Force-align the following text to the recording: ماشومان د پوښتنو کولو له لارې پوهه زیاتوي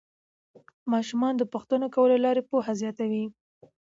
ماشومان 0.93 1.33
د 1.37 1.43
پوښتنو 1.53 1.85
کولو 1.95 2.15
له 2.19 2.23
لارې 2.25 2.41
پوهه 2.49 2.73
زیاتوي 2.81 3.25